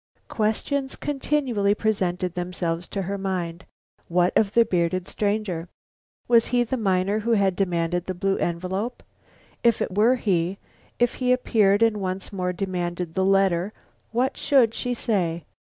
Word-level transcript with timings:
Questions 0.29 0.95
continually 0.95 1.75
presented 1.75 2.33
themselves 2.33 2.87
to 2.87 3.03
her 3.03 3.19
mind. 3.19 3.65
What 4.07 4.35
of 4.35 4.55
the 4.55 4.65
bearded 4.65 5.07
stranger? 5.07 5.69
Was 6.27 6.47
he 6.47 6.63
the 6.63 6.75
miner 6.75 7.19
who 7.19 7.33
had 7.33 7.55
demanded 7.55 8.07
the 8.07 8.15
blue 8.15 8.37
envelope? 8.39 9.03
If 9.63 9.79
it 9.79 9.95
were 9.95 10.15
he; 10.15 10.57
if 10.97 11.13
he 11.21 11.31
appeared 11.31 11.83
and 11.83 11.97
once 11.97 12.33
more 12.33 12.51
demanded 12.51 13.13
the 13.13 13.23
letter, 13.23 13.73
what 14.11 14.37
should 14.37 14.73
she 14.73 14.95
say? 14.95 15.45